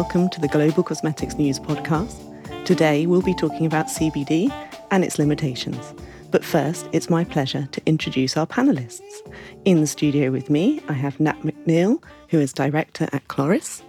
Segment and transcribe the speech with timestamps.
[0.00, 2.64] Welcome to the Global Cosmetics News Podcast.
[2.64, 4.50] Today, we'll be talking about CBD
[4.90, 5.92] and its limitations.
[6.30, 9.30] But first, it's my pleasure to introduce our panelists.
[9.66, 13.82] In the studio with me, I have Nat McNeill, who is director at Kloris.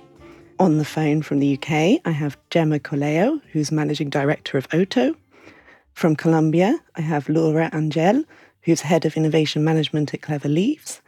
[0.59, 5.15] On the phone from the UK, I have Gemma Colao, who's managing director of Oto.
[5.93, 8.25] From Colombia, I have Laura Angel,
[8.63, 11.00] who's head of innovation management at Clever Leaves.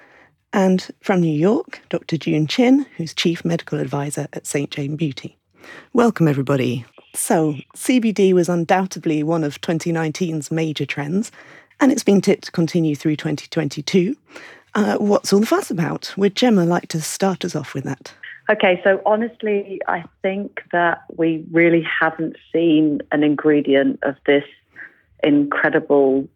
[0.54, 2.16] And from New York, Dr.
[2.16, 4.70] June Chin, who's chief medical advisor at St.
[4.70, 5.36] Jane Beauty.
[5.94, 6.86] Welcome, everybody.
[7.16, 11.32] So, CBD was undoubtedly one of 2019's major trends,
[11.80, 14.16] and it's been tipped to continue through 2022.
[14.76, 16.14] Uh, what's all the fuss about?
[16.18, 18.14] Would Gemma like to start us off with that?
[18.50, 24.44] Okay, so honestly, I think that we really haven't seen an ingredient of this
[25.24, 26.28] incredible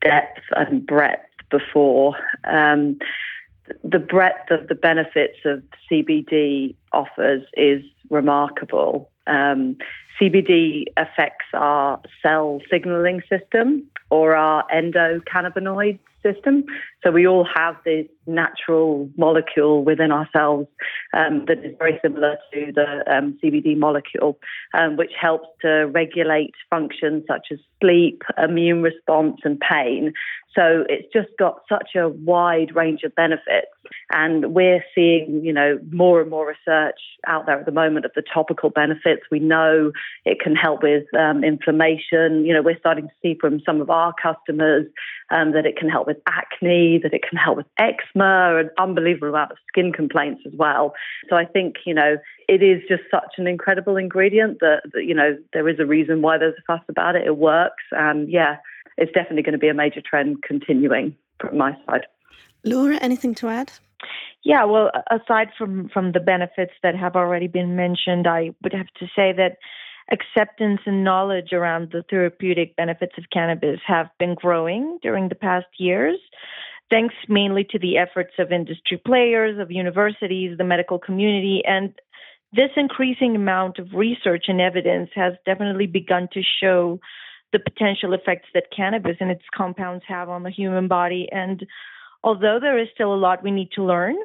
[0.00, 2.16] depth and breadth before.
[2.44, 2.98] Um,
[3.84, 9.10] the breadth of the benefits of CBD offers is remarkable.
[9.26, 9.76] Um,
[10.20, 16.64] CBD affects our cell signaling system or our endocannabinoid system.
[17.02, 20.68] So we all have this natural molecule within ourselves
[21.14, 24.38] um, that is very similar to the um, CBD molecule,
[24.74, 30.12] um, which helps to regulate functions such as sleep, immune response, and pain.
[30.54, 33.68] So it's just got such a wide range of benefits.
[34.12, 38.12] And we're seeing, you know, more and more research out there at the moment of
[38.16, 39.22] the topical benefits.
[39.30, 39.92] We know
[40.24, 42.44] it can help with um, inflammation.
[42.44, 44.86] You know, we're starting to see from some of our customers
[45.30, 49.28] um, that it can help with acne, that it can help with eczema, and unbelievable
[49.28, 50.94] amount of skin complaints as well.
[51.28, 52.16] So I think, you know,
[52.48, 56.22] it is just such an incredible ingredient that, that you know, there is a reason
[56.22, 57.26] why there's a fuss about it.
[57.26, 57.84] It works.
[57.92, 58.56] And yeah,
[58.96, 62.06] it's definitely going to be a major trend continuing from my side.
[62.64, 63.72] Laura, anything to add?
[64.44, 68.86] Yeah, well, aside from from the benefits that have already been mentioned, I would have
[69.00, 69.58] to say that
[70.10, 75.66] acceptance and knowledge around the therapeutic benefits of cannabis have been growing during the past
[75.78, 76.18] years,
[76.90, 81.94] thanks mainly to the efforts of industry players, of universities, the medical community, and
[82.52, 86.98] this increasing amount of research and evidence has definitely begun to show
[87.52, 91.28] the potential effects that cannabis and its compounds have on the human body.
[91.30, 91.66] And
[92.24, 94.16] although there is still a lot we need to learn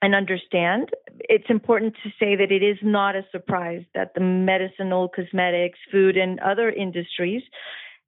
[0.00, 5.08] and understand, it's important to say that it is not a surprise that the medicinal,
[5.08, 7.42] cosmetics, food, and other industries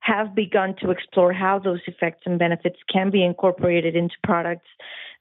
[0.01, 4.67] have begun to explore how those effects and benefits can be incorporated into products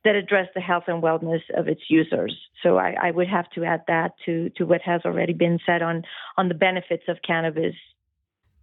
[0.06, 2.36] that address the health and wellness of its users.
[2.64, 5.82] So I, I, would have to add that to, to what has already been said
[5.82, 6.04] on,
[6.38, 7.76] on the benefits of cannabis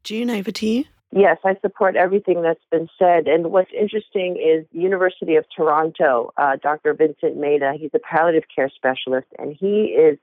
[0.02, 0.84] June, over to you.
[1.10, 3.26] Yes, I support everything that's been said.
[3.26, 6.94] And what's interesting is University of Toronto, uh, Dr.
[6.94, 10.18] Vincent Maida, he's a palliative care specialist, and he is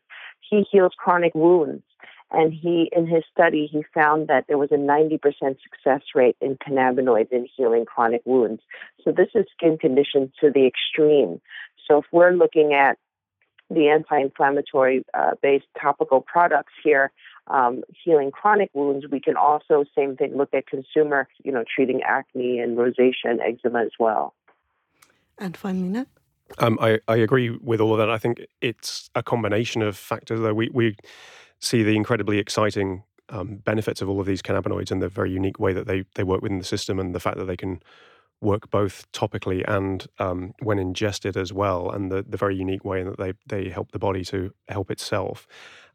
[0.50, 1.84] he heals chronic wounds.
[2.34, 5.20] And he, in his study, he found that there was a 90%
[5.62, 8.62] success rate in cannabinoids in healing chronic wounds.
[9.04, 11.40] So this is skin conditions to the extreme.
[11.88, 12.98] So if we're looking at
[13.70, 17.12] the anti-inflammatory uh, based topical products here,
[17.48, 22.02] um, healing chronic wounds, we can also, same thing, look at consumer, you know, treating
[22.02, 24.34] acne and rosacea and eczema as well.
[25.38, 26.08] And finally, Nat?
[26.58, 28.10] Um, I, I agree with all of that.
[28.10, 30.54] I think it's a combination of factors, though.
[30.54, 30.96] We, we
[31.64, 35.60] see the incredibly exciting um, benefits of all of these cannabinoids and the very unique
[35.60, 37.82] way that they, they work within the system and the fact that they can
[38.42, 43.02] work both topically and um, when ingested as well, and the, the very unique way
[43.02, 45.48] that they, they help the body to help itself.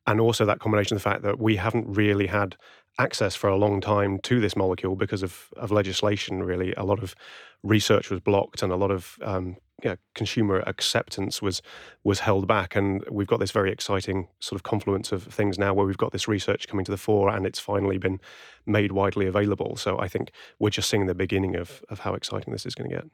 [0.06, 2.56] And also that combination of the fact that we haven't really had
[2.98, 6.74] access for a long time to this molecule because of, of legislation really.
[6.76, 7.14] A lot of
[7.62, 11.62] research was blocked and a lot of um, you know, consumer acceptance was
[12.02, 12.74] was held back.
[12.74, 16.12] And we've got this very exciting sort of confluence of things now where we've got
[16.12, 18.20] this research coming to the fore and it's finally been
[18.66, 19.76] made widely available.
[19.76, 22.90] So i think we're just seeing the beginning of, of how exciting this is going
[22.90, 23.04] to get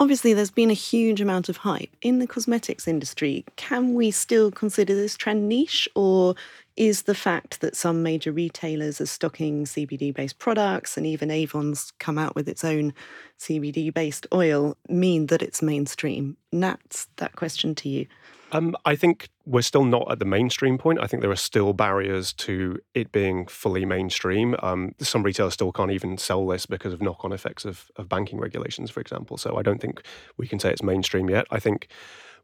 [0.00, 3.44] Obviously, there's been a huge amount of hype in the cosmetics industry.
[3.54, 6.34] Can we still consider this trend niche, or
[6.76, 11.92] is the fact that some major retailers are stocking CBD based products and even Avon's
[12.00, 12.92] come out with its own
[13.38, 16.36] CBD based oil mean that it's mainstream?
[16.50, 18.06] Nats, that question to you.
[18.54, 21.00] Um, I think we're still not at the mainstream point.
[21.02, 24.54] I think there are still barriers to it being fully mainstream.
[24.62, 28.08] Um, some retailers still can't even sell this because of knock on effects of, of
[28.08, 29.36] banking regulations, for example.
[29.38, 30.02] So I don't think
[30.36, 31.48] we can say it's mainstream yet.
[31.50, 31.88] I think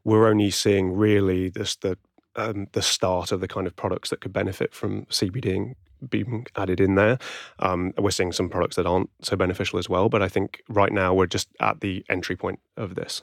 [0.03, 1.97] we're only seeing really this the
[2.35, 5.75] um, the start of the kind of products that could benefit from CBD
[6.09, 7.19] being added in there.
[7.59, 10.91] Um, we're seeing some products that aren't so beneficial as well, but I think right
[10.91, 13.21] now we're just at the entry point of this.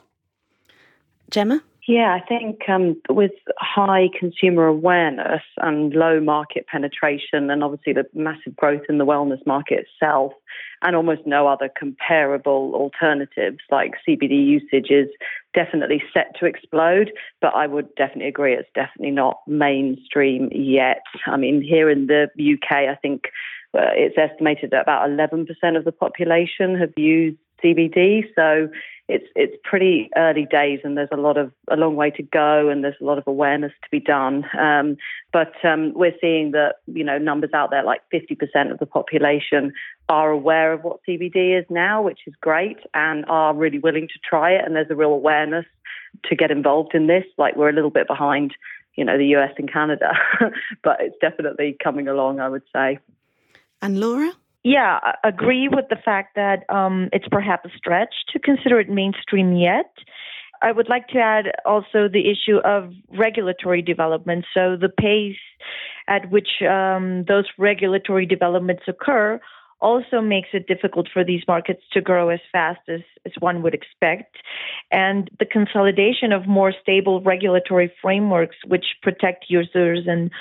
[1.29, 1.61] Gemma?
[1.89, 8.05] Yeah, I think um, with high consumer awareness and low market penetration, and obviously the
[8.13, 10.33] massive growth in the wellness market itself,
[10.83, 15.07] and almost no other comparable alternatives like CBD usage is
[15.55, 17.11] definitely set to explode.
[17.41, 21.01] But I would definitely agree it's definitely not mainstream yet.
[21.25, 23.29] I mean, here in the UK, I think
[23.73, 28.23] uh, it's estimated that about 11% of the population have used CBD.
[28.35, 28.69] So
[29.09, 32.69] it's it's pretty early days, and there's a lot of a long way to go,
[32.69, 34.45] and there's a lot of awareness to be done.
[34.57, 34.97] Um,
[35.33, 39.73] but um, we're seeing that you know numbers out there like 50% of the population
[40.09, 44.19] are aware of what CBD is now, which is great, and are really willing to
[44.23, 44.63] try it.
[44.63, 45.65] And there's a real awareness
[46.25, 47.25] to get involved in this.
[47.39, 48.55] Like we're a little bit behind,
[48.95, 50.11] you know, the US and Canada,
[50.83, 52.39] but it's definitely coming along.
[52.39, 52.99] I would say.
[53.81, 54.33] And Laura.
[54.63, 58.89] Yeah, I agree with the fact that um, it's perhaps a stretch to consider it
[58.89, 59.91] mainstream yet.
[60.61, 64.45] I would like to add also the issue of regulatory development.
[64.53, 65.37] So the pace
[66.09, 69.39] at which um, those regulatory developments occur
[69.81, 73.73] also makes it difficult for these markets to grow as fast as, as one would
[73.73, 74.35] expect.
[74.91, 80.31] And the consolidation of more stable regulatory frameworks which protect users and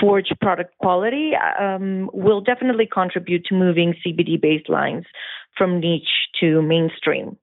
[0.00, 5.04] forge product quality um, will definitely contribute to moving CBD baselines
[5.56, 7.36] from niche to mainstream.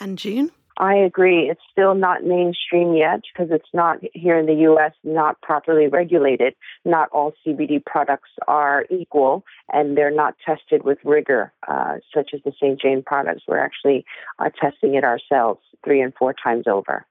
[0.00, 0.50] And June?
[0.78, 1.50] I agree.
[1.50, 4.92] It's still not mainstream yet because it's not here in the U.S.
[5.02, 6.54] not properly regulated.
[6.84, 12.40] Not all CBD products are equal, and they're not tested with rigor, uh, such as
[12.44, 12.80] the St.
[12.80, 13.42] Jane products.
[13.48, 14.04] We're actually
[14.38, 17.04] uh, testing it ourselves three and four times over.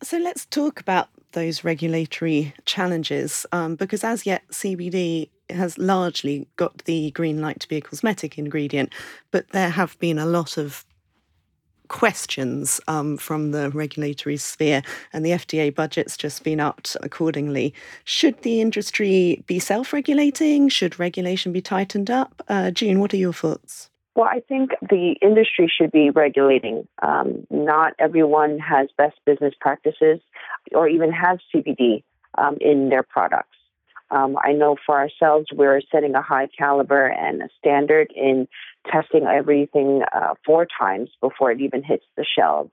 [0.00, 6.84] So let's talk about those regulatory challenges, um, because as yet CBD has largely got
[6.84, 8.92] the green light to be a cosmetic ingredient,
[9.32, 10.84] but there have been a lot of
[11.88, 14.82] questions um, from the regulatory sphere,
[15.12, 17.74] and the FDA budget's just been upped accordingly.
[18.04, 20.68] Should the industry be self regulating?
[20.68, 22.42] Should regulation be tightened up?
[22.48, 23.90] Uh, June, what are your thoughts?
[24.14, 26.88] Well, I think the industry should be regulating.
[27.02, 30.18] Um, not everyone has best business practices
[30.72, 32.02] or even has CBD
[32.36, 33.56] um, in their products.
[34.10, 38.48] Um, I know for ourselves, we're setting a high caliber and a standard in
[38.90, 42.70] testing everything uh, four times before it even hits the shelves.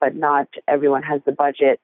[0.00, 1.80] But not everyone has the budget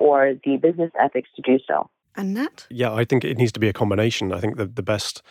[0.00, 1.90] or the business ethics to do so.
[2.16, 2.66] And that?
[2.70, 4.32] Yeah, I think it needs to be a combination.
[4.32, 5.22] I think the, the best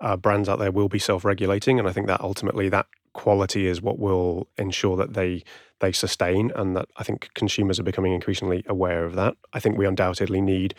[0.00, 3.80] uh, brands out there will be self-regulating, and I think that ultimately that quality is
[3.80, 5.44] what will ensure that they
[5.80, 9.34] they sustain, and that I think consumers are becoming increasingly aware of that.
[9.52, 10.74] I think we undoubtedly need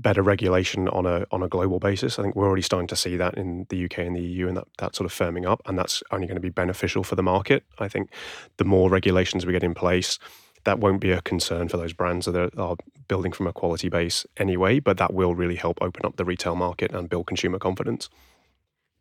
[0.00, 2.18] better regulation on a on a global basis.
[2.18, 4.56] I think we're already starting to see that in the UK and the EU, and
[4.56, 7.22] that that sort of firming up, and that's only going to be beneficial for the
[7.22, 7.64] market.
[7.78, 8.10] I think
[8.56, 10.18] the more regulations we get in place,
[10.64, 12.76] that won't be a concern for those brands that are
[13.08, 16.54] building from a quality base anyway, but that will really help open up the retail
[16.54, 18.08] market and build consumer confidence.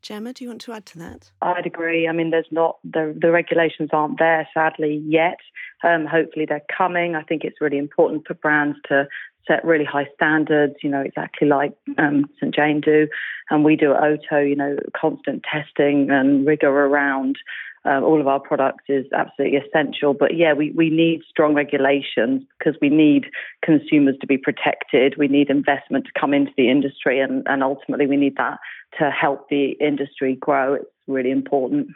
[0.01, 1.31] Gemma, do you want to add to that?
[1.41, 2.07] I'd agree.
[2.07, 5.39] I mean, there's not the the regulations aren't there sadly yet.
[5.83, 7.15] Um, hopefully, they're coming.
[7.15, 9.07] I think it's really important for brands to
[9.47, 12.53] set really high standards, you know, exactly like um, St.
[12.53, 13.07] Jane do.
[13.49, 17.37] And we do at Oto, you know, constant testing and rigor around
[17.85, 20.13] uh, all of our products is absolutely essential.
[20.13, 23.25] But yeah, we, we need strong regulations because we need
[23.63, 25.15] consumers to be protected.
[25.17, 28.59] We need investment to come into the industry, and, and ultimately, we need that
[28.99, 30.73] to help the industry grow.
[30.73, 31.87] It's really important.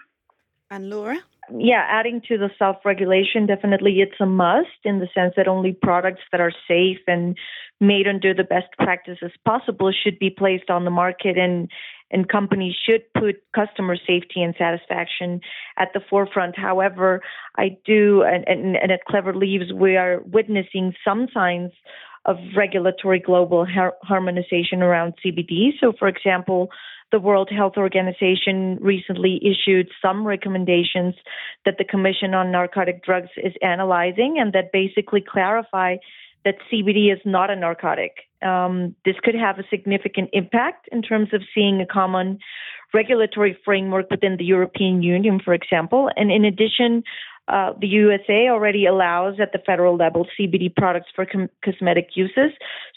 [0.71, 1.19] And Laura?
[1.57, 5.77] Yeah, adding to the self regulation, definitely it's a must in the sense that only
[5.81, 7.37] products that are safe and
[7.79, 11.69] made under the best practices possible should be placed on the market and
[12.11, 15.41] and companies should put customer safety and satisfaction
[15.77, 16.55] at the forefront.
[16.55, 17.21] However,
[17.57, 21.71] I do, and, and, and at Clever Leaves, we are witnessing some signs
[22.25, 25.71] of regulatory global har- harmonization around CBD.
[25.79, 26.69] So, for example,
[27.11, 31.13] the World Health Organization recently issued some recommendations
[31.65, 35.97] that the Commission on Narcotic Drugs is analyzing and that basically clarify
[36.43, 38.17] that CBD is not a narcotic.
[38.41, 42.39] Um, this could have a significant impact in terms of seeing a common
[42.93, 46.09] regulatory framework within the European Union, for example.
[46.15, 47.03] And in addition,
[47.47, 52.51] uh, the USA already allows at the federal level CBD products for com- cosmetic uses.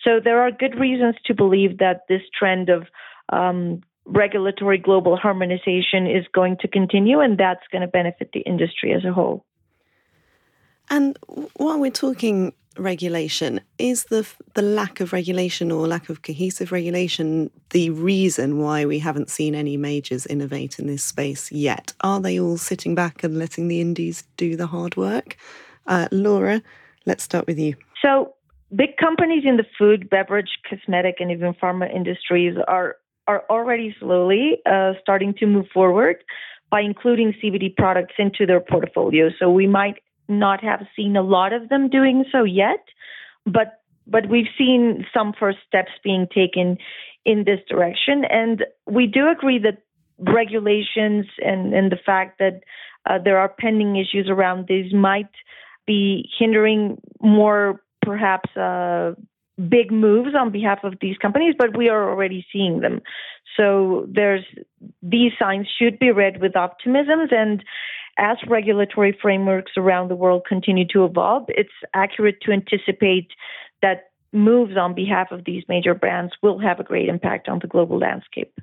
[0.05, 2.87] So there are good reasons to believe that this trend of
[3.31, 8.93] um, regulatory global harmonization is going to continue, and that's going to benefit the industry
[8.93, 9.45] as a whole.
[10.89, 11.19] And
[11.57, 17.51] while we're talking regulation, is the the lack of regulation or lack of cohesive regulation
[17.71, 21.93] the reason why we haven't seen any majors innovate in this space yet?
[22.01, 25.37] Are they all sitting back and letting the indies do the hard work?
[25.87, 26.63] Uh, Laura,
[27.05, 27.75] let's start with you.
[28.03, 28.35] So
[28.75, 32.97] big companies in the food, beverage, cosmetic, and even pharma industries are
[33.29, 36.17] are already slowly uh, starting to move forward
[36.71, 39.31] by including CBD products into their portfolio.
[39.39, 39.97] So we might
[40.29, 42.85] not have seen a lot of them doing so yet,
[43.45, 46.79] but but we've seen some first steps being taken
[47.25, 49.83] in this direction, and we do agree that
[50.19, 52.61] regulations and and the fact that
[53.09, 55.31] uh, there are pending issues around these might
[55.87, 59.13] be hindering more perhaps uh,
[59.69, 63.01] big moves on behalf of these companies, but we are already seeing them.
[63.57, 64.45] So there's
[65.03, 67.65] these signs should be read with optimism and
[68.19, 73.29] as regulatory frameworks around the world continue to evolve, it's accurate to anticipate
[73.83, 77.67] that moves on behalf of these major brands will have a great impact on the
[77.67, 78.59] global landscape.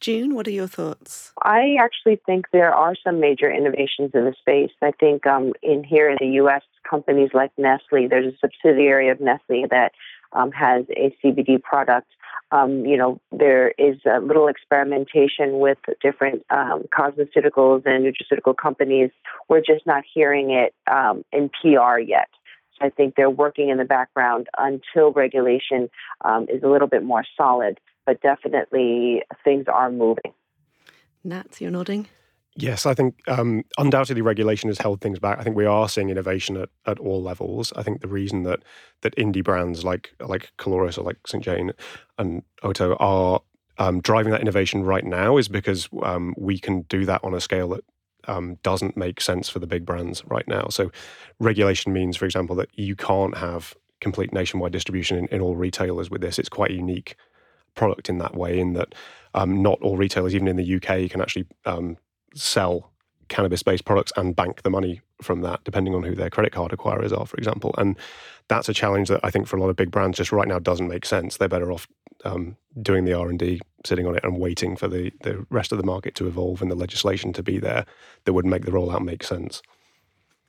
[0.00, 1.32] June, what are your thoughts?
[1.42, 4.72] I actually think there are some major innovations in the space.
[4.82, 9.20] I think um, in here in the U.S., companies like Nestle, there's a subsidiary of
[9.20, 9.92] Nestle that
[10.32, 12.08] um, has a CBD product.
[12.52, 19.10] Um, you know, there is a little experimentation with different um, cosmeceuticals and nutraceutical companies.
[19.48, 22.28] We're just not hearing it um, in PR yet.
[22.80, 25.88] I think they're working in the background until regulation
[26.24, 30.32] um, is a little bit more solid but definitely things are moving.
[31.24, 32.08] Nat, you're nodding.
[32.54, 35.38] Yes, I think um, undoubtedly regulation has held things back.
[35.38, 37.72] I think we are seeing innovation at, at all levels.
[37.76, 38.60] I think the reason that
[39.00, 41.72] that indie brands like like Kloris or like St Jane
[42.18, 43.40] and Oto are
[43.78, 47.40] um, driving that innovation right now is because um, we can do that on a
[47.40, 47.84] scale that
[48.28, 50.68] um, doesn't make sense for the big brands right now.
[50.68, 50.92] So,
[51.40, 56.10] regulation means, for example, that you can't have complete nationwide distribution in, in all retailers
[56.10, 56.38] with this.
[56.38, 57.16] It's quite unique
[57.74, 58.94] product in that way, in that
[59.34, 61.96] um, not all retailers, even in the UK, can actually um,
[62.34, 62.92] sell
[63.28, 66.72] cannabis based products and bank the money from that, depending on who their credit card
[66.72, 67.74] acquirers are, for example.
[67.78, 67.96] And
[68.48, 70.58] that's a challenge that I think for a lot of big brands just right now
[70.58, 71.36] doesn't make sense.
[71.36, 71.88] They're better off
[72.24, 75.72] um, doing the R and D, sitting on it, and waiting for the the rest
[75.72, 77.86] of the market to evolve and the legislation to be there
[78.24, 79.62] that would make the rollout make sense.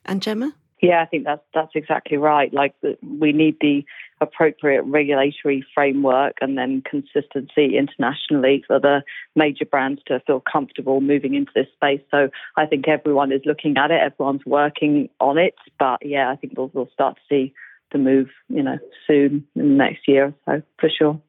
[0.06, 0.54] And Gemma.
[0.82, 2.54] Yeah, I think that's that's exactly right.
[2.54, 3.86] Like we need the
[4.24, 9.04] appropriate regulatory framework and then consistency internationally for the
[9.36, 12.02] major brands to feel comfortable moving into this space.
[12.10, 15.56] So I think everyone is looking at it, everyone's working on it.
[15.78, 17.54] But yeah, I think we'll, we'll start to see
[17.92, 21.22] the move, you know, soon in the next year or so for sure.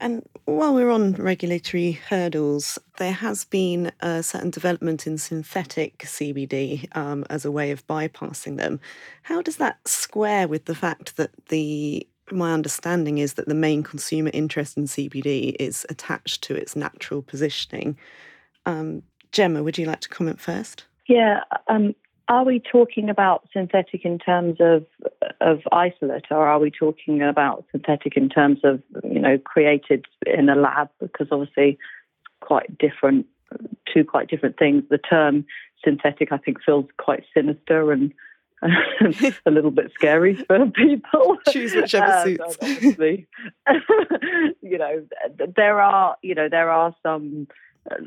[0.00, 6.94] And while we're on regulatory hurdles, there has been a certain development in synthetic CBD
[6.96, 8.80] um, as a way of bypassing them.
[9.22, 13.82] How does that square with the fact that the my understanding is that the main
[13.82, 17.96] consumer interest in CBD is attached to its natural positioning?
[18.66, 19.02] Um,
[19.32, 20.84] Gemma, would you like to comment first?
[21.06, 21.94] Yeah, um,
[22.28, 24.84] are we talking about synthetic in terms of
[25.40, 30.48] of isolate, or are we talking about synthetic in terms of you know created in
[30.48, 30.90] a lab?
[31.00, 31.78] Because obviously,
[32.40, 33.26] quite different,
[33.92, 34.84] two quite different things.
[34.90, 35.46] The term
[35.82, 38.12] synthetic, I think, feels quite sinister and
[39.46, 41.38] a little bit scary for people.
[41.48, 42.58] Choose whichever um, suits.
[44.60, 45.06] You know,
[45.56, 47.48] there are you know there are some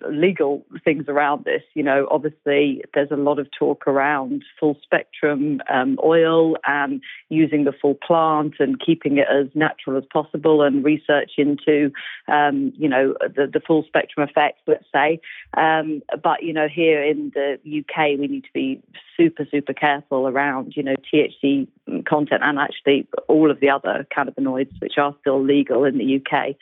[0.09, 1.63] legal things around this.
[1.73, 7.63] You know, obviously there's a lot of talk around full spectrum um, oil and using
[7.63, 11.91] the full plant and keeping it as natural as possible and research into,
[12.27, 15.19] um, you know, the, the full spectrum effects, let's say.
[15.55, 18.81] Um, but, you know, here in the UK, we need to be
[19.17, 21.67] super, super careful around, you know, THC
[22.05, 26.55] content and actually all of the other cannabinoids, which are still legal in the UK.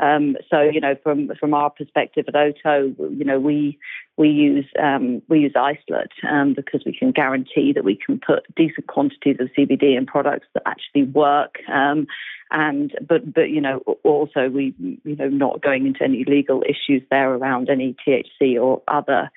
[0.00, 3.78] Um, so you know, from from our perspective at Oto, you know, we
[4.16, 8.46] we use um, we use isolate um, because we can guarantee that we can put
[8.56, 11.56] decent quantities of CBD in products that actually work.
[11.70, 12.06] Um,
[12.50, 17.02] and but but you know also we you know not going into any legal issues
[17.10, 19.30] there around any THC or other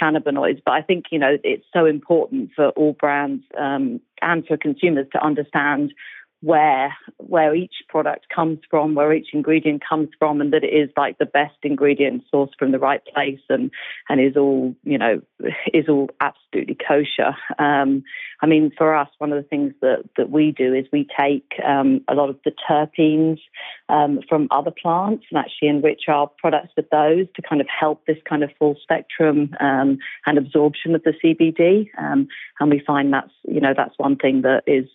[0.00, 0.62] cannabinoids.
[0.64, 5.06] But I think you know it's so important for all brands um, and for consumers
[5.12, 5.92] to understand
[6.42, 10.90] where where each product comes from, where each ingredient comes from, and that it is
[10.96, 13.70] like the best ingredient sourced from the right place and
[14.08, 15.20] and is all you know
[15.74, 17.36] is all absolutely kosher.
[17.58, 18.04] Um,
[18.42, 21.52] I mean, for us, one of the things that that we do is we take
[21.64, 23.38] um, a lot of the terpenes
[23.88, 28.06] um, from other plants and actually enrich our products with those to kind of help
[28.06, 31.88] this kind of full spectrum um, and absorption of the CBD.
[31.98, 32.28] Um,
[32.58, 34.88] and we find that's you know that's one thing that is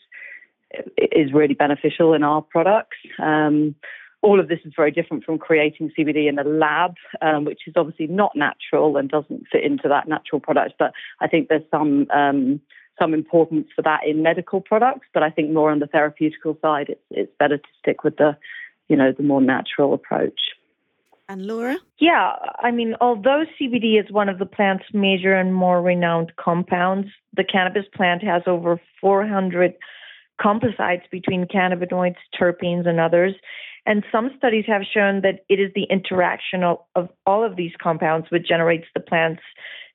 [0.98, 2.98] is really beneficial in our products.
[3.19, 3.75] Um,
[4.22, 7.74] all of this is very different from creating CBD in a lab, um, which is
[7.75, 10.74] obviously not natural and doesn't fit into that natural product.
[10.79, 12.60] But I think there's some um,
[13.00, 16.89] some importance for that in medical products, but I think more on the therapeutical side,
[16.89, 18.38] it's it's better to stick with the,
[18.88, 20.39] you know, the more natural approach.
[21.27, 21.77] And Laura?
[22.00, 27.07] Yeah, I mean, although CBD is one of the plant's major and more renowned compounds,
[27.36, 29.74] the cannabis plant has over 400
[30.42, 33.34] composites between cannabinoids, terpenes, and others.
[33.86, 37.72] And some studies have shown that it is the interaction of, of all of these
[37.82, 39.44] compounds which generates the plant's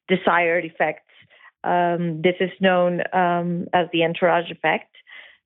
[0.08, 1.02] desired effects.
[1.64, 4.94] Um, this is known um, as the entourage effect.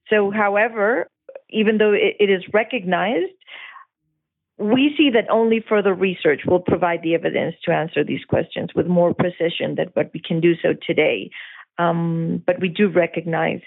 [0.09, 1.09] So, however,
[1.51, 3.33] even though it, it is recognized,
[4.59, 8.87] we see that only further research will provide the evidence to answer these questions with
[8.87, 11.31] more precision than what we can do so today.
[11.79, 13.63] Um, but we do recognize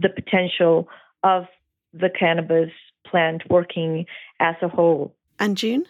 [0.00, 0.88] the potential
[1.22, 1.46] of
[1.92, 2.70] the cannabis
[3.06, 4.06] plant working
[4.40, 5.14] as a whole.
[5.38, 5.86] And June?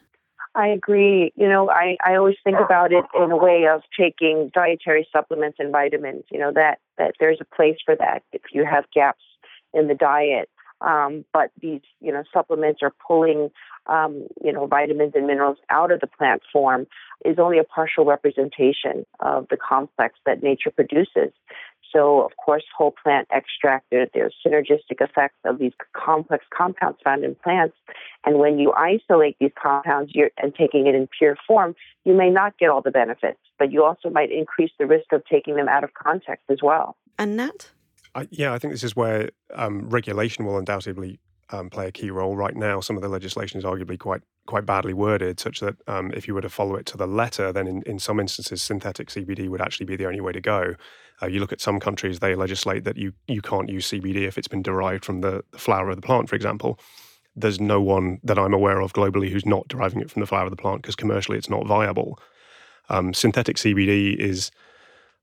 [0.55, 1.33] I agree.
[1.37, 5.59] You know, I, I always think about it in a way of taking dietary supplements
[5.61, 9.23] and vitamins, you know, that, that there's a place for that if you have gaps
[9.73, 10.49] in the diet.
[10.81, 13.51] Um, but these, you know, supplements are pulling,
[13.87, 16.87] um, you know, vitamins and minerals out of the plant form
[17.25, 21.33] is only a partial representation of the complex that nature produces.
[21.93, 27.35] So, of course, whole plant extract, there's synergistic effects of these complex compounds found in
[27.35, 27.77] plants.
[28.25, 32.59] And when you isolate these compounds and taking it in pure form, you may not
[32.59, 35.85] get all the benefits, but you also might increase the risk of taking them out
[35.85, 36.97] of context as well.
[37.19, 37.71] And Nat?
[38.15, 42.11] I, yeah, I think this is where um, regulation will undoubtedly um, play a key
[42.11, 42.37] role.
[42.37, 46.11] Right now, some of the legislation is arguably quite quite badly worded, such that um,
[46.15, 49.09] if you were to follow it to the letter, then in, in some instances, synthetic
[49.09, 50.75] CBD would actually be the only way to go.
[51.21, 54.39] Uh, you look at some countries, they legislate that you, you can't use CBD if
[54.39, 56.81] it's been derived from the, the flower of the plant, for example.
[57.37, 60.45] There's no one that I'm aware of globally who's not deriving it from the flower
[60.45, 62.19] of the plant because commercially it's not viable.
[62.89, 64.51] Um, synthetic CBD is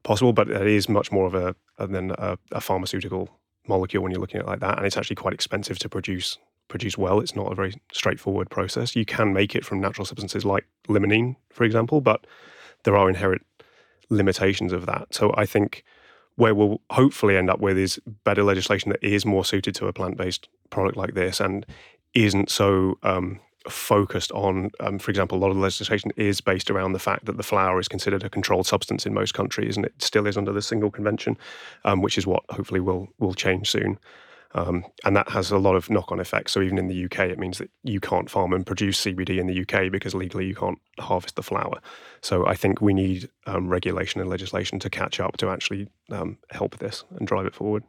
[0.03, 3.29] possible, but it is much more of a than a, a pharmaceutical
[3.67, 6.37] molecule when you're looking at it like that, and it's actually quite expensive to produce
[6.67, 7.19] produce well.
[7.19, 8.95] It's not a very straightforward process.
[8.95, 12.25] You can make it from natural substances like limonene, for example, but
[12.83, 13.45] there are inherent
[14.09, 15.13] limitations of that.
[15.13, 15.83] So I think
[16.35, 19.93] where we'll hopefully end up with is better legislation that is more suited to a
[19.93, 21.65] plant based product like this and
[22.13, 26.69] isn't so um, focused on, um, for example, a lot of the legislation is based
[26.69, 29.85] around the fact that the flower is considered a controlled substance in most countries, and
[29.85, 31.37] it still is under the single convention,
[31.83, 33.99] um, which is what hopefully will will change soon.
[34.55, 36.53] Um, and that has a lot of knock on effects.
[36.53, 39.47] So, even in the UK, it means that you can't farm and produce CBD in
[39.47, 41.81] the UK because legally you can't harvest the flower.
[42.21, 46.37] So, I think we need um, regulation and legislation to catch up to actually um,
[46.51, 47.83] help this and drive it forward.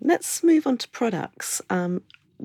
[0.00, 1.60] Let's move on to products.
[1.68, 2.02] Um,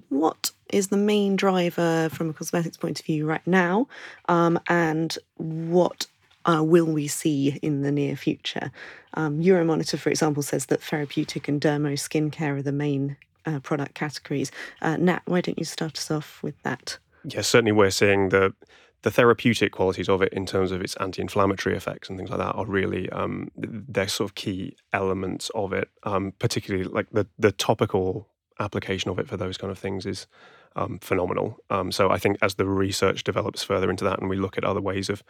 [0.10, 3.88] what is the main driver from a cosmetics point of view right now,
[4.28, 6.08] um, and what
[6.46, 8.72] uh, will we see in the near future?
[9.16, 13.96] Um, Euromonitor, for example, says that therapeutic and dermo skincare are the main uh, product
[13.96, 14.52] categories.
[14.82, 16.98] Uh, Nat, why don't you start us off with that?
[17.24, 18.54] Yes, certainly we're seeing the
[19.02, 22.56] the therapeutic qualities of it in terms of its anti-inflammatory effects and things like that
[22.56, 25.90] are really um, they're sort of key elements of it.
[26.04, 28.28] Um, particularly like the the topical
[28.60, 30.28] application of it for those kind of things is
[30.76, 31.58] um, phenomenal.
[31.70, 34.66] Um, so I think as the research develops further into that, and we look at
[34.66, 35.24] other ways of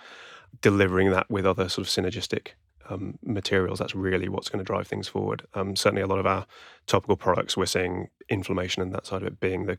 [0.62, 2.50] delivering that with other sort of synergistic
[2.90, 5.46] um, materials, that's really what's going to drive things forward.
[5.54, 6.46] Um, certainly, a lot of our
[6.88, 9.78] topical products, we're seeing inflammation and that side of it being the,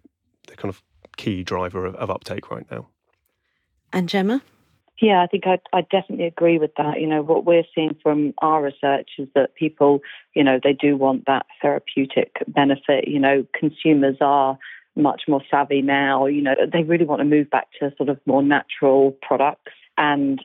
[0.48, 0.82] the kind of
[1.16, 2.88] key driver of, of uptake right now.
[3.92, 4.42] And Gemma?
[5.00, 7.00] Yeah, I think I, I definitely agree with that.
[7.00, 10.00] You know, what we're seeing from our research is that people,
[10.34, 13.06] you know, they do want that therapeutic benefit.
[13.06, 14.58] You know, consumers are
[14.94, 16.24] much more savvy now.
[16.24, 19.72] You know, they really want to move back to sort of more natural products.
[19.98, 20.40] And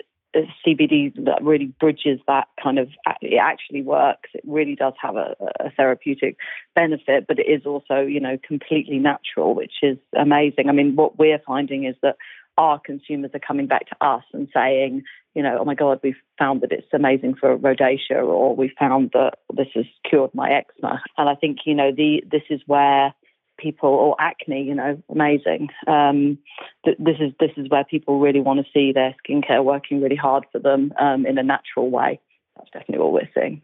[0.65, 2.89] CBD that really bridges that kind of
[3.21, 4.29] it actually works.
[4.33, 6.37] It really does have a, a, therapeutic
[6.73, 10.69] benefit, but it is also you know completely natural, which is amazing.
[10.69, 12.15] I mean, what we're finding is that
[12.57, 16.15] our consumers are coming back to us and saying, you know, oh my God, we've
[16.37, 21.01] found that it's amazing for rosacea, or we found that this has cured my eczema.
[21.17, 23.13] And I think you know the this is where
[23.57, 25.69] people or acne, you know, amazing.
[25.87, 26.37] Um,
[26.83, 30.15] th- this is this is where people really want to see their skincare working really
[30.15, 32.19] hard for them um, in a natural way.
[32.57, 33.61] That's definitely what we're seeing.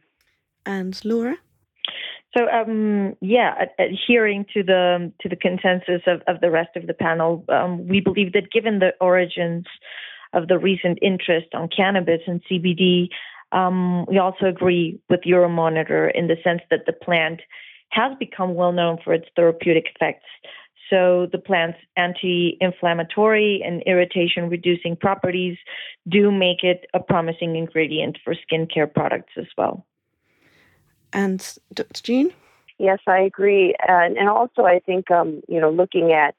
[0.65, 1.37] And Laura.
[2.37, 6.93] So um, yeah, adhering to the to the consensus of, of the rest of the
[6.93, 9.65] panel, um, we believe that given the origins
[10.33, 13.07] of the recent interest on cannabis and CBD,
[13.53, 17.41] um, we also agree with Euromonitor in the sense that the plant
[17.89, 20.25] has become well known for its therapeutic effects.
[20.89, 25.57] So the plant's anti-inflammatory and irritation-reducing properties
[26.07, 29.85] do make it a promising ingredient for skincare products as well.
[31.17, 32.03] And Dr.
[32.03, 32.31] June?
[32.77, 33.73] Yes, I agree.
[33.87, 36.35] And, and also, I think, um, you know, looking at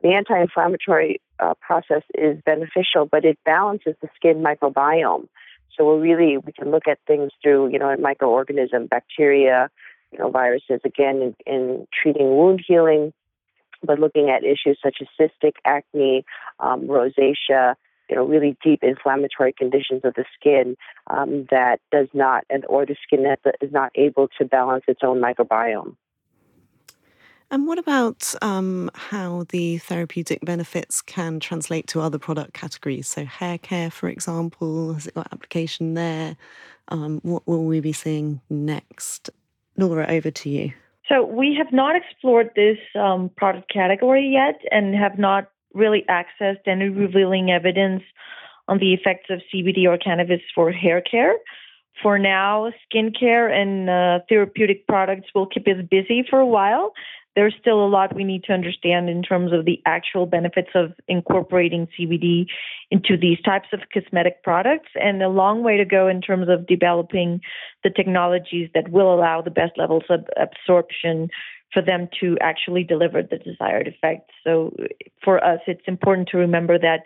[0.00, 5.26] the anti inflammatory uh, process is beneficial, but it balances the skin microbiome.
[5.76, 9.70] So we're really, we can look at things through, you know, microorganism, bacteria,
[10.12, 13.12] you know, viruses, again, in, in treating wound healing,
[13.82, 16.24] but looking at issues such as cystic acne,
[16.60, 17.74] um, rosacea,
[18.12, 22.84] you know, really deep inflammatory conditions of the skin um, that does not, and or
[22.84, 25.96] the skin that is not able to balance its own microbiome.
[27.50, 33.08] And what about um, how the therapeutic benefits can translate to other product categories?
[33.08, 36.36] So, hair care, for example, has it got application there?
[36.88, 39.30] Um, what will we be seeing next?
[39.78, 40.74] Nora, over to you.
[41.08, 46.66] So, we have not explored this um, product category yet and have not really accessed
[46.66, 48.02] any revealing evidence
[48.68, 51.34] on the effects of CBD or cannabis for hair care.
[52.02, 56.92] For now, skincare and uh, therapeutic products will keep us busy for a while
[57.34, 60.92] there's still a lot we need to understand in terms of the actual benefits of
[61.08, 62.46] incorporating CBD
[62.90, 66.66] into these types of cosmetic products, and a long way to go in terms of
[66.66, 67.40] developing
[67.84, 71.28] the technologies that will allow the best levels of absorption
[71.72, 74.30] for them to actually deliver the desired effect.
[74.44, 74.74] So,
[75.22, 77.00] for us, it's important to remember that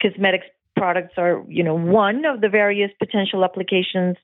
[0.00, 0.46] cosmetics
[0.76, 4.16] products are, you know, one of the various potential applications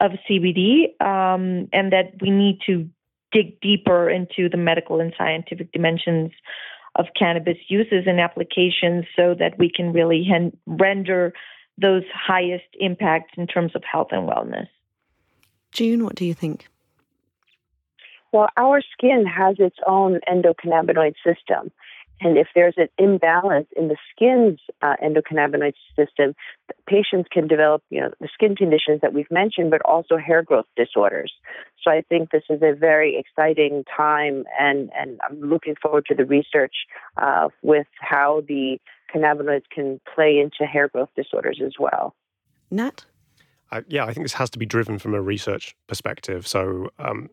[0.00, 2.88] of CBD, um, and that we need to
[3.32, 6.30] dig deeper into the medical and scientific dimensions
[6.96, 11.32] of cannabis uses and applications so that we can really hen- render
[11.76, 14.68] those highest impacts in terms of health and wellness.
[15.72, 16.66] June, what do you think?
[18.32, 21.70] Well, our skin has its own endocannabinoid system.
[22.20, 26.34] And if there's an imbalance in the skin's uh, endocannabinoid system,
[26.86, 30.66] patients can develop, you know, the skin conditions that we've mentioned, but also hair growth
[30.76, 31.32] disorders.
[31.82, 36.14] So I think this is a very exciting time, and, and I'm looking forward to
[36.14, 36.74] the research
[37.16, 38.78] uh, with how the
[39.14, 42.14] cannabinoids can play into hair growth disorders as well.
[42.70, 43.04] Nat?
[43.70, 46.48] Uh, yeah, I think this has to be driven from a research perspective.
[46.48, 47.30] So, um,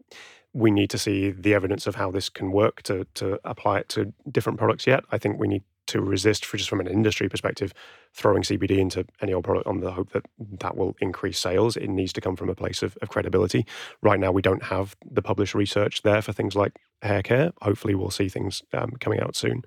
[0.56, 3.89] we need to see the evidence of how this can work to to apply it
[3.89, 5.04] to different products yet.
[5.12, 7.74] I think we need to resist, for just from an industry perspective,
[8.13, 10.26] throwing CBD into any old product on the hope that
[10.60, 11.78] that will increase sales.
[11.78, 13.65] It needs to come from a place of, of credibility.
[14.02, 17.52] Right now, we don't have the published research there for things like hair care.
[17.62, 19.63] Hopefully, we'll see things um, coming out soon.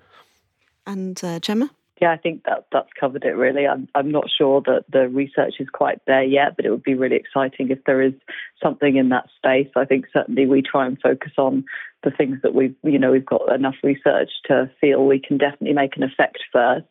[0.87, 1.69] And uh, Gemma?
[2.01, 3.67] Yeah, I think that that's covered it really.
[3.67, 6.95] I'm I'm not sure that the research is quite there yet, but it would be
[6.95, 8.13] really exciting if there is
[8.61, 9.67] something in that space.
[9.75, 11.65] I think certainly we try and focus on
[12.03, 15.73] the things that we've you know we've got enough research to feel we can definitely
[15.73, 16.85] make an effect first.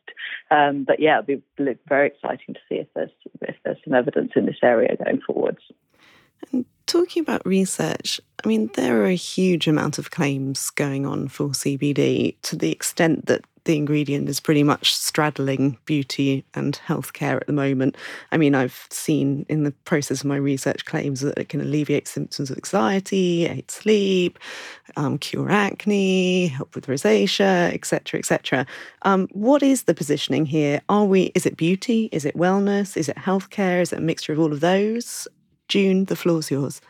[0.50, 3.10] Um, but yeah, it'd be very exciting to see if there's
[3.42, 5.62] if there's some evidence in this area going forwards.
[6.52, 11.28] And talking about research, I mean, there are a huge amount of claims going on
[11.28, 17.36] for CBD to the extent that the ingredient is pretty much straddling beauty and healthcare
[17.36, 17.96] at the moment.
[18.32, 22.08] I mean, I've seen in the process of my research claims that it can alleviate
[22.08, 24.38] symptoms of anxiety, aid sleep,
[24.96, 28.66] um, cure acne, help with rosacea, etc., etc.
[29.02, 30.80] Um, what is the positioning here?
[30.88, 31.32] Are we?
[31.34, 32.08] Is it beauty?
[32.12, 32.96] Is it wellness?
[32.96, 33.82] Is it healthcare?
[33.82, 35.28] Is it a mixture of all of those?
[35.68, 36.80] June, the floor's yours.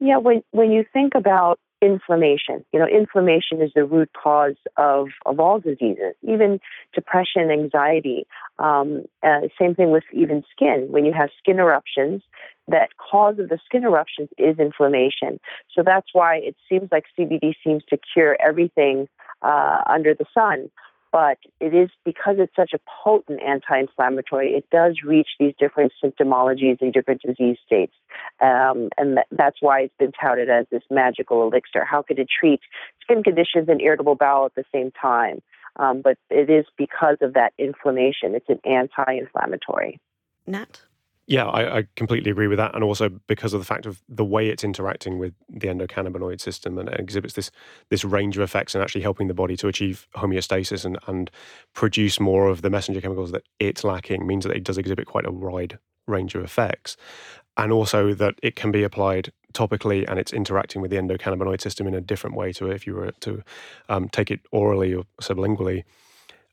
[0.00, 2.64] Yeah, when when you think about inflammation.
[2.72, 6.60] You know, inflammation is the root cause of, of all diseases, even
[6.94, 8.26] depression, anxiety.
[8.58, 10.88] Um, uh, same thing with even skin.
[10.90, 12.22] When you have skin eruptions,
[12.68, 15.40] that cause of the skin eruptions is inflammation.
[15.74, 19.08] So that's why it seems like CBD seems to cure everything
[19.42, 20.70] uh, under the sun
[21.12, 24.52] but it is because it's such a potent anti-inflammatory.
[24.52, 27.94] It does reach these different symptomologies and different disease states,
[28.40, 31.84] um, and th- that's why it's been touted as this magical elixir.
[31.84, 32.60] How could it treat
[33.02, 35.42] skin conditions and irritable bowel at the same time?
[35.76, 38.34] Um, but it is because of that inflammation.
[38.34, 40.00] It's an anti-inflammatory.
[40.46, 40.80] Nat.
[41.30, 44.24] Yeah, I, I, completely agree with that, and also because of the fact of the
[44.24, 47.52] way it's interacting with the endocannabinoid system, and it exhibits this
[47.88, 51.30] this range of effects and actually helping the body to achieve homeostasis and and
[51.72, 55.24] produce more of the messenger chemicals that it's lacking means that it does exhibit quite
[55.24, 56.96] a wide range of effects,
[57.56, 61.86] and also that it can be applied topically and it's interacting with the endocannabinoid system
[61.86, 63.40] in a different way to if you were to
[63.88, 65.84] um, take it orally or sublingually.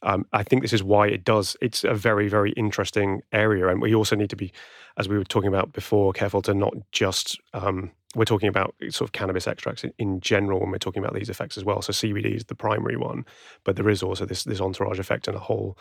[0.04, 1.58] Um, I think this is why it does.
[1.62, 4.52] It's a very, very interesting area, and we also need to be,
[4.98, 7.40] as we were talking about before, careful to not just.
[7.54, 11.30] Um, we're talking about sort of cannabis extracts in general when we're talking about these
[11.30, 11.82] effects as well.
[11.82, 13.26] So CBD is the primary one,
[13.64, 15.78] but there is also this this entourage effect and a whole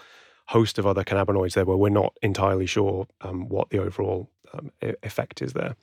[0.47, 4.71] host of other cannabinoids there where we're not entirely sure um, what the overall um,
[5.03, 5.77] effect is there.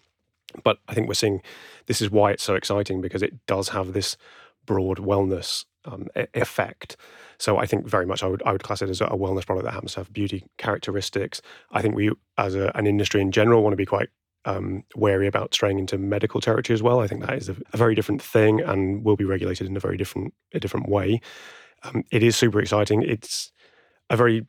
[0.63, 1.41] But I think we're seeing
[1.87, 4.17] this is why it's so exciting because it does have this
[4.65, 6.97] broad wellness um, effect.
[7.37, 9.65] So I think very much I would I would class it as a wellness product
[9.65, 11.41] that happens to have beauty characteristics.
[11.71, 14.09] I think we, as a, an industry in general, want to be quite
[14.45, 16.99] um, wary about straying into medical territory as well.
[16.99, 19.79] I think that is a, a, very different thing and will be regulated in a
[19.79, 21.21] very different a different way.
[21.83, 23.03] Um, it is super exciting.
[23.03, 23.51] It's
[24.09, 24.45] a very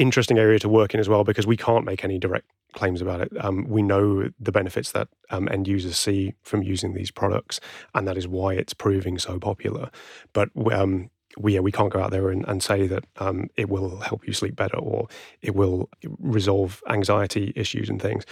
[0.00, 3.20] interesting area to work in as well because we can't make any direct claims about
[3.20, 3.32] it.
[3.40, 7.60] Um, we know the benefits that um, end users see from using these products,
[7.94, 9.90] and that is why it's proving so popular.
[10.32, 13.68] But um, we yeah, we can't go out there and, and say that um, it
[13.68, 15.08] will help you sleep better or
[15.42, 18.24] it will resolve anxiety issues and things.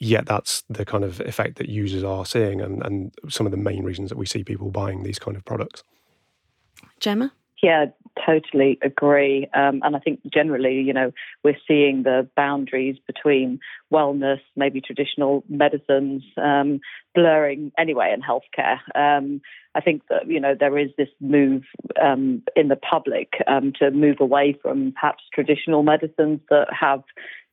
[0.00, 3.58] Yet that's the kind of effect that users are seeing, and, and some of the
[3.58, 5.82] main reasons that we see people buying these kind of products.
[7.00, 7.32] Gemma?
[7.60, 7.86] Yeah,
[8.24, 9.46] totally agree.
[9.54, 11.12] Um, and I think generally, you know,
[11.44, 13.60] we're seeing the boundaries between
[13.92, 16.80] wellness, maybe traditional medicines, um,
[17.14, 18.78] blurring anyway in healthcare.
[18.94, 19.40] Um,
[19.74, 21.62] I think that, you know, there is this move
[22.00, 27.02] um, in the public um, to move away from perhaps traditional medicines that have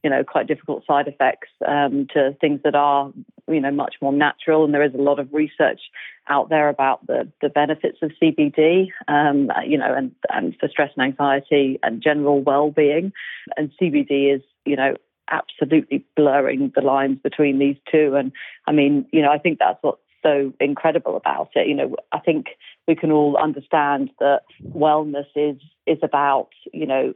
[0.05, 3.11] you know, quite difficult side effects um, to things that are,
[3.47, 4.63] you know, much more natural.
[4.63, 5.81] And there is a lot of research
[6.27, 10.91] out there about the, the benefits of CBD, um, you know, and, and for stress
[10.95, 13.13] and anxiety and general well-being.
[13.57, 14.93] And CBD is, you know,
[15.31, 18.13] absolutely blurring the lines between these two.
[18.15, 18.31] And
[18.67, 21.67] I mean, you know, I think that's what's so incredible about it.
[21.67, 22.49] You know, I think
[22.87, 27.15] we can all understand that wellness is is about, you know,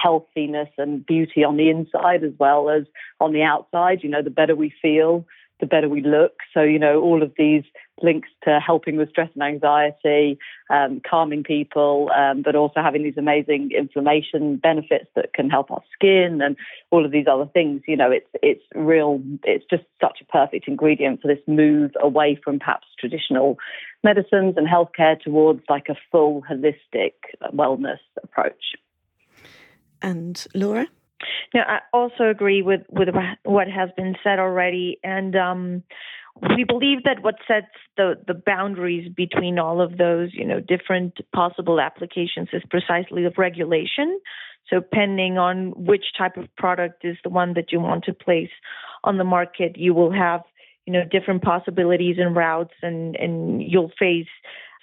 [0.00, 2.84] healthiness and beauty on the inside as well as
[3.20, 4.02] on the outside.
[4.02, 5.26] You know, the better we feel,
[5.60, 6.38] the better we look.
[6.52, 7.64] So, you know, all of these
[8.02, 10.38] links to helping with stress and anxiety,
[10.70, 15.82] um, calming people, um, but also having these amazing inflammation benefits that can help our
[15.92, 16.56] skin and
[16.90, 17.82] all of these other things.
[17.86, 19.20] You know, it's it's real.
[19.44, 23.58] It's just such a perfect ingredient for this move away from perhaps traditional
[24.02, 27.12] medicines and healthcare towards like a full holistic
[27.52, 28.74] wellness approach.
[30.02, 30.86] And Laura?
[31.54, 33.08] No, I also agree with, with
[33.44, 34.98] what has been said already.
[35.02, 35.82] And um,
[36.56, 41.18] we believe that what sets the, the boundaries between all of those, you know, different
[41.34, 44.20] possible applications is precisely the regulation.
[44.68, 48.50] So, depending on which type of product is the one that you want to place
[49.02, 50.42] on the market, you will have,
[50.86, 54.28] you know, different possibilities and routes, and and you'll face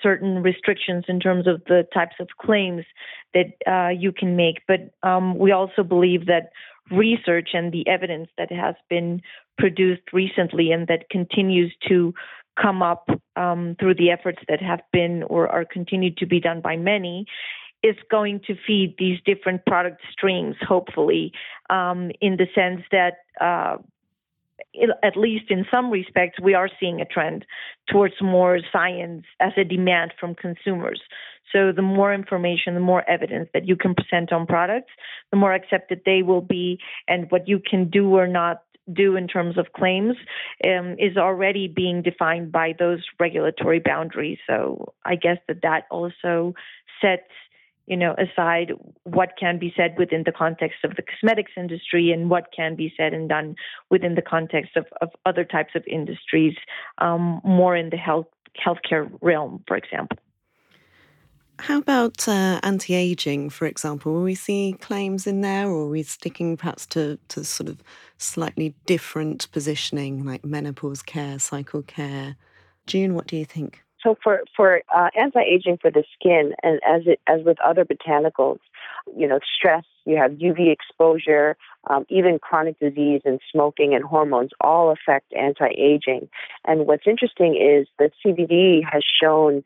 [0.02, 2.86] certain restrictions in terms of the types of claims
[3.34, 4.62] that uh, you can make.
[4.68, 6.52] But um, we also believe that
[6.92, 9.22] research and the evidence that has been
[9.58, 12.14] produced recently and that continues to
[12.62, 16.62] come up um, through the efforts that have been or are continued to be done
[16.62, 17.26] by many
[17.84, 21.32] is going to feed these different product streams, hopefully,
[21.70, 23.78] um, in the sense that uh,
[25.04, 27.46] at least in some respects, we are seeing a trend
[27.90, 31.02] towards more science as a demand from consumers.
[31.54, 34.92] So the more information, the more evidence that you can present on products,
[35.32, 38.64] the more accepted they will be, and what you can do or not
[38.94, 40.16] do in terms of claims
[40.64, 44.38] um, is already being defined by those regulatory boundaries.
[44.48, 46.54] So I guess that that also
[47.02, 47.32] sets
[47.88, 48.74] you know, aside
[49.04, 52.94] what can be said within the context of the cosmetics industry and what can be
[52.98, 53.56] said and done
[53.90, 56.56] within the context of, of other types of industries,
[57.00, 58.28] um, more in the health
[58.66, 60.18] healthcare realm, for example.
[61.60, 64.14] How about uh, anti-aging, for example?
[64.14, 67.82] Will we see claims in there, or are we sticking perhaps to, to sort of
[68.18, 72.36] slightly different positioning, like menopause care, cycle care?
[72.86, 73.84] June, what do you think?
[74.04, 78.60] So for for uh, anti-aging for the skin, and as it as with other botanicals,
[79.16, 81.58] you know, stress, you have UV exposure,
[81.90, 86.30] um, even chronic disease and smoking and hormones all affect anti-aging.
[86.66, 89.64] And what's interesting is that CBD has shown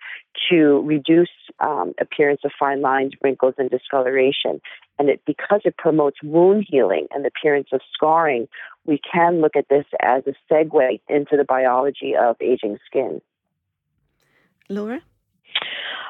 [0.50, 4.62] to reduce um, appearance of fine lines, wrinkles, and discoloration.
[4.98, 8.48] And it because it promotes wound healing and the appearance of scarring,
[8.86, 13.22] we can look at this as a segue into the biology of aging skin.
[14.72, 15.02] Laura?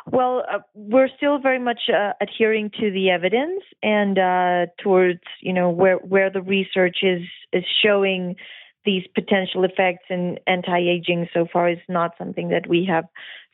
[0.05, 5.53] Well, uh, we're still very much uh, adhering to the evidence and uh, towards you
[5.53, 7.21] know where where the research is
[7.53, 8.35] is showing
[8.83, 13.05] these potential effects in anti-aging so far is not something that we have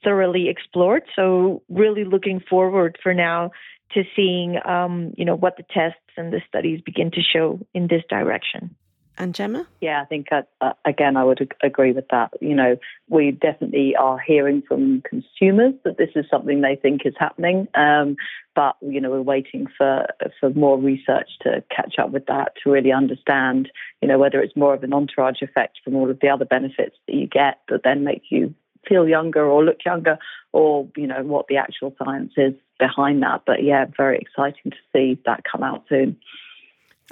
[0.04, 1.04] thoroughly explored.
[1.16, 3.52] So really looking forward for now
[3.92, 7.88] to seeing um, you know what the tests and the studies begin to show in
[7.88, 8.76] this direction.
[9.20, 9.66] And Gemma?
[9.82, 12.32] Yeah, I think uh, uh, again I would agree with that.
[12.40, 12.78] You know,
[13.10, 18.16] we definitely are hearing from consumers that this is something they think is happening, um,
[18.56, 20.06] but you know we're waiting for
[20.40, 23.72] for more research to catch up with that to really understand.
[24.04, 26.96] You know whether it's more of an entourage effect from all of the other benefits
[27.08, 28.54] that you get that then make you
[28.88, 30.20] feel younger or look younger,
[30.54, 33.42] or you know what the actual science is behind that.
[33.48, 36.18] But yeah, very exciting to see that come out soon.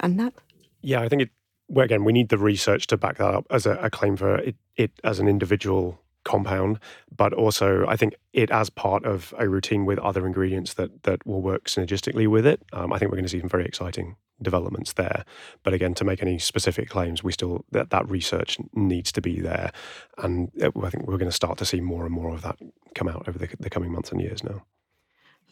[0.00, 0.34] And that.
[0.82, 1.30] Yeah, I think it
[1.68, 4.36] well, again, we need the research to back that up as a, a claim for
[4.36, 6.78] it, it as an individual compound,
[7.14, 11.24] but also I think it as part of a routine with other ingredients that that
[11.26, 12.62] will work synergistically with it.
[12.72, 15.24] Um, I think we're going to see some very exciting developments there.
[15.62, 19.40] But again, to make any specific claims, we still that that research needs to be
[19.40, 19.70] there,
[20.18, 22.58] and uh, I think we're going to start to see more and more of that
[22.94, 24.64] come out over the, the coming months and years now.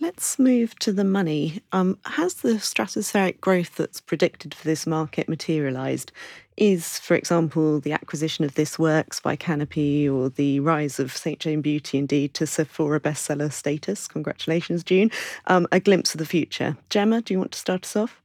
[0.00, 1.62] Let's move to the money.
[1.72, 6.10] Um, has the stratospheric growth that's predicted for this market materialised?
[6.56, 11.38] Is, for example, the acquisition of This Works by Canopy or the rise of St.
[11.38, 14.08] Jane Beauty indeed to Sephora bestseller status?
[14.08, 15.10] Congratulations, June.
[15.46, 16.76] Um, a glimpse of the future.
[16.90, 18.20] Gemma, do you want to start us off?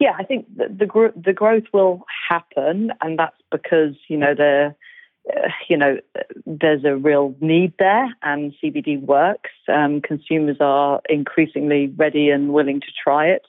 [0.00, 4.74] Yeah, I think the the, the growth will happen, and that's because you know the
[5.28, 5.98] uh, you know,
[6.46, 9.50] there's a real need there, and CBD works.
[9.68, 13.46] Um, consumers are increasingly ready and willing to try it.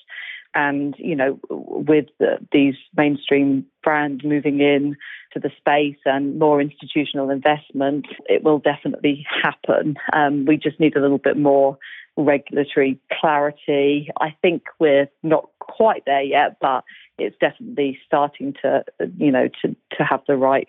[0.56, 4.96] And you know, with the, these mainstream brands moving in
[5.34, 9.96] to the space and more institutional investment, it will definitely happen.
[10.14, 11.78] Um, we just need a little bit more
[12.16, 14.12] regulatory clarity.
[14.22, 16.84] I think we're not quite there yet, but
[17.18, 18.84] it's definitely starting to,
[19.18, 20.68] you know, to to have the right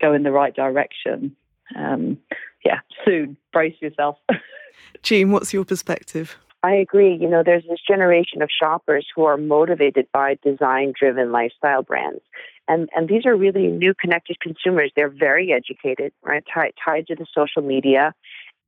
[0.00, 1.36] go in the right direction.
[1.76, 2.18] Um,
[2.64, 3.36] yeah, soon.
[3.52, 4.16] Brace yourself.
[5.02, 6.36] June, what's your perspective?
[6.62, 7.14] I agree.
[7.14, 12.22] You know, there's this generation of shoppers who are motivated by design driven lifestyle brands.
[12.66, 14.90] And, and these are really new connected consumers.
[14.96, 16.42] They're very educated, right?
[16.52, 18.14] Tied, tied to the social media,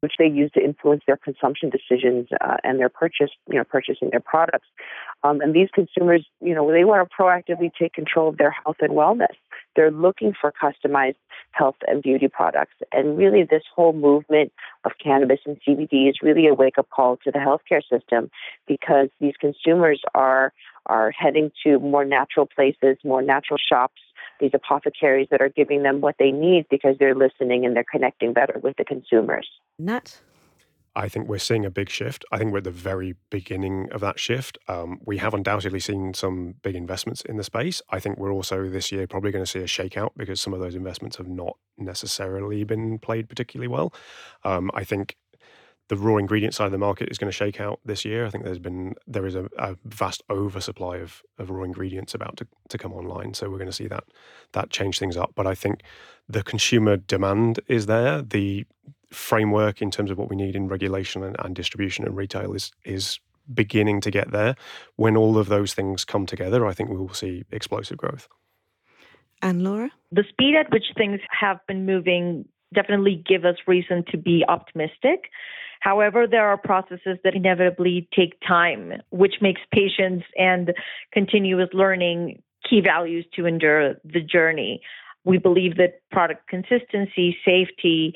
[0.07, 4.11] which they use to influence their consumption decisions uh, and their purchase, you know, purchasing
[4.11, 4.69] their products.
[5.25, 8.77] Um, and these consumers, you know, they want to proactively take control of their health
[8.79, 9.35] and wellness.
[9.75, 11.17] They're looking for customized
[11.51, 12.75] health and beauty products.
[12.93, 14.53] And really, this whole movement
[14.85, 18.31] of cannabis and CBD is really a wake up call to the healthcare system
[18.69, 20.53] because these consumers are
[20.87, 24.01] are heading to more natural places, more natural shops,
[24.41, 28.33] these apothecaries that are giving them what they need because they're listening and they're connecting
[28.33, 29.49] better with the consumers.
[29.79, 30.21] Nat?
[30.97, 32.25] I think we're seeing a big shift.
[32.33, 34.57] I think we're at the very beginning of that shift.
[34.67, 37.83] Um, we have undoubtedly seen some big investments in the space.
[37.91, 40.61] I think we're also this year probably going to see a shakeout because some of
[40.61, 43.93] those investments have not necessarily been played particularly well.
[44.43, 45.17] Um, I think
[45.89, 48.27] the raw ingredient side of the market is going to shake out this year.
[48.27, 52.37] I think there's been there is a, a vast oversupply of, of raw ingredients about
[52.39, 53.35] to, to come online.
[53.35, 54.05] So we're going to see that
[54.53, 55.33] that change things up.
[55.35, 55.83] But I think
[56.29, 58.23] the consumer demand is there.
[58.23, 58.67] The
[59.11, 62.73] framework in terms of what we need in regulation and, and distribution and retail is
[62.85, 63.21] is
[63.53, 64.57] beginning to get there.
[64.97, 68.29] When all of those things come together, I think we will see explosive growth.
[69.43, 69.91] And Laura?
[70.11, 75.31] The speed at which things have been moving definitely give us reason to be optimistic.
[75.81, 80.73] However, there are processes that inevitably take time, which makes patience and
[81.13, 84.81] continuous learning key values to endure the journey.
[85.25, 88.15] We believe that product consistency, safety,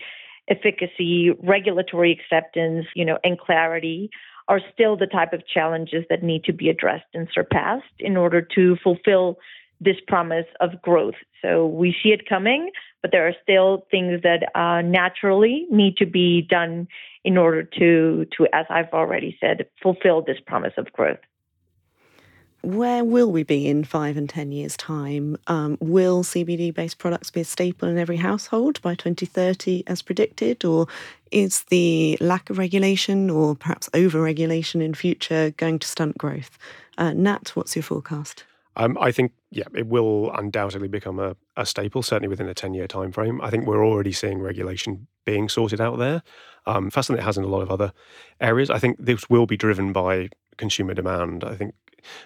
[0.49, 4.11] efficacy, regulatory acceptance, you know, and clarity
[4.49, 8.43] are still the type of challenges that need to be addressed and surpassed in order
[8.57, 9.39] to fulfill
[9.81, 11.15] this promise of growth.
[11.43, 12.71] So we see it coming,
[13.03, 16.87] but there are still things that uh, naturally need to be done
[17.25, 21.19] in order to, to, as I've already said, fulfill this promise of growth
[22.63, 25.37] where will we be in five and 10 years' time?
[25.47, 30.65] Um, will CBD based products be a staple in every household by 2030 as predicted?
[30.65, 30.87] Or
[31.31, 36.59] is the lack of regulation or perhaps over regulation in future going to stunt growth?
[36.99, 38.45] Uh, Nat, what's your forecast?
[38.77, 42.73] Um, I think, yeah, it will undoubtedly become a, a staple, certainly within a 10
[42.73, 43.41] year time frame.
[43.41, 46.23] I think we're already seeing regulation being sorted out there,
[46.67, 47.93] um, faster than it has in a lot of other
[48.41, 48.71] areas.
[48.71, 51.43] I think this will be driven by consumer demand.
[51.43, 51.75] I think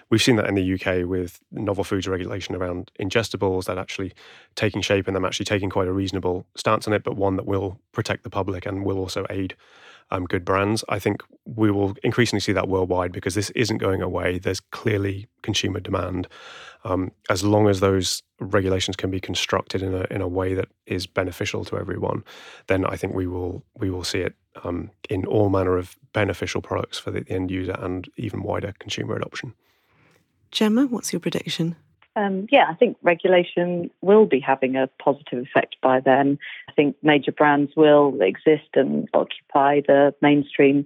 [0.09, 4.13] we've seen that in the UK with novel foods regulation around ingestibles that actually
[4.55, 7.45] taking shape and them actually taking quite a reasonable stance on it, but one that
[7.45, 9.55] will protect the public and will also aid
[10.11, 10.83] um, good brands.
[10.89, 14.37] I think we will increasingly see that worldwide because this isn't going away.
[14.37, 16.27] There's clearly consumer demand.
[16.85, 20.67] Um, as long as those regulations can be constructed in a in a way that
[20.85, 22.23] is beneficial to everyone,
[22.67, 26.61] then I think we will we will see it um, in all manner of beneficial
[26.61, 29.53] products for the end user and even wider consumer adoption.
[30.51, 31.75] Gemma, what's your prediction?
[32.15, 36.39] Um, yeah, I think regulation will be having a positive effect by then.
[36.69, 40.85] I think major brands will exist and occupy the mainstream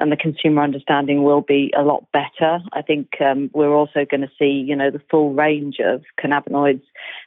[0.00, 2.60] and the consumer understanding will be a lot better.
[2.72, 6.82] I think um, we're also going to see, you know, the full range of cannabinoids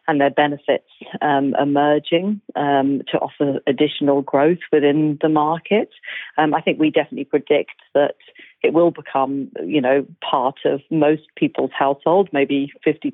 [0.08, 0.90] and their benefits
[1.22, 5.90] um, emerging um, to offer additional growth within the market.
[6.38, 8.16] Um, I think we definitely predict that
[8.64, 13.14] it will become, you know, part of most people's household, maybe 50%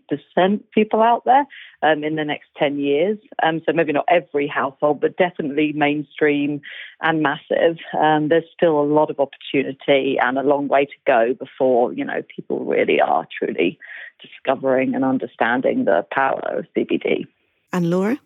[0.72, 1.45] people out there
[1.82, 3.18] um, in the next 10 years.
[3.41, 6.62] Um, so maybe not every household, but definitely mainstream
[7.02, 7.78] and massive.
[8.00, 12.06] Um, there's still a lot of opportunity and a long way to go before, you
[12.06, 13.80] know, people really are truly
[14.22, 17.26] discovering and understanding the power of CBD.
[17.74, 18.20] And Laura?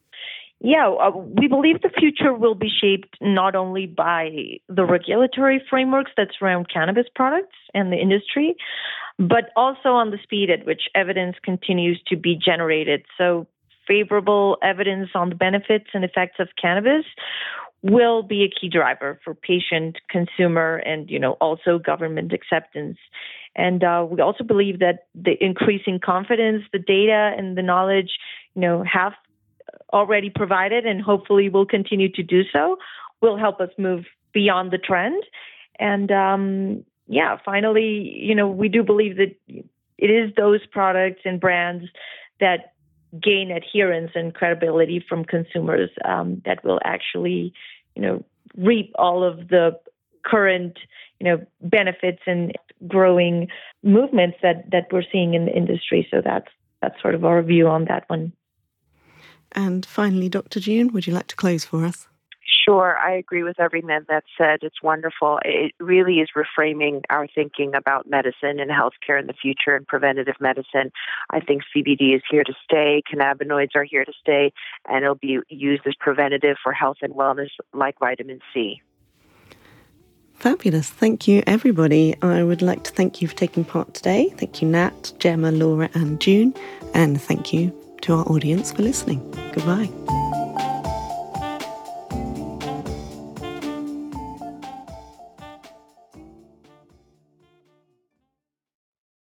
[0.59, 6.11] Yeah, uh, we believe the future will be shaped not only by the regulatory frameworks
[6.15, 8.55] that surround cannabis products and the industry,
[9.19, 13.03] but also on the speed at which evidence continues to be generated.
[13.17, 13.47] So,
[13.85, 17.03] favorable evidence on the benefits and effects of cannabis
[17.81, 22.97] will be a key driver for patient, consumer, and you know also government acceptance.
[23.55, 28.11] And uh, we also believe that the increasing confidence, the data, and the knowledge,
[28.55, 29.13] you know, have
[29.93, 32.77] already provided and hopefully will continue to do so
[33.21, 35.23] will help us move beyond the trend.
[35.79, 41.39] And um, yeah, finally, you know, we do believe that it is those products and
[41.39, 41.85] brands
[42.39, 42.73] that
[43.21, 47.53] gain adherence and credibility from consumers um, that will actually,
[47.95, 48.23] you know,
[48.57, 49.79] reap all of the
[50.25, 50.77] current,
[51.19, 52.53] you know, benefits and
[52.87, 53.47] growing
[53.83, 56.07] movements that that we're seeing in the industry.
[56.09, 56.49] So that's
[56.81, 58.33] that's sort of our view on that one.
[59.55, 60.59] And finally, Dr.
[60.59, 62.07] June, would you like to close for us?
[62.65, 64.59] Sure, I agree with everything that's said.
[64.61, 65.39] It's wonderful.
[65.43, 70.35] It really is reframing our thinking about medicine and healthcare in the future and preventative
[70.39, 70.91] medicine.
[71.29, 74.53] I think CBD is here to stay, cannabinoids are here to stay,
[74.87, 78.81] and it'll be used as preventative for health and wellness like vitamin C.
[80.35, 80.89] Fabulous.
[80.89, 82.15] Thank you, everybody.
[82.21, 84.33] I would like to thank you for taking part today.
[84.37, 86.53] Thank you, Nat, Gemma, Laura, and June.
[86.93, 89.19] And thank you to our audience for listening.
[89.53, 89.89] Goodbye.